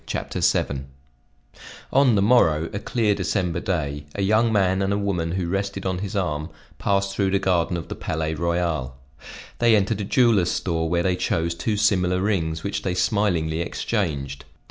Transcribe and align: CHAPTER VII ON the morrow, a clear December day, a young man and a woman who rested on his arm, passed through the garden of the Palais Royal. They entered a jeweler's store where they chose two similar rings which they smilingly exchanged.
CHAPTER 0.07 0.39
VII 0.39 0.85
ON 1.93 2.15
the 2.15 2.23
morrow, 2.23 2.71
a 2.73 2.79
clear 2.79 3.13
December 3.13 3.59
day, 3.59 4.05
a 4.15 4.23
young 4.23 4.51
man 4.51 4.81
and 4.81 4.91
a 4.91 4.97
woman 4.97 5.33
who 5.33 5.47
rested 5.47 5.85
on 5.85 5.99
his 5.99 6.15
arm, 6.15 6.49
passed 6.79 7.13
through 7.15 7.29
the 7.29 7.37
garden 7.37 7.77
of 7.77 7.87
the 7.87 7.93
Palais 7.93 8.33
Royal. 8.33 8.95
They 9.59 9.75
entered 9.75 10.01
a 10.01 10.03
jeweler's 10.03 10.49
store 10.49 10.89
where 10.89 11.03
they 11.03 11.15
chose 11.15 11.53
two 11.53 11.77
similar 11.77 12.19
rings 12.19 12.63
which 12.63 12.81
they 12.81 12.95
smilingly 12.95 13.61
exchanged. 13.61 14.43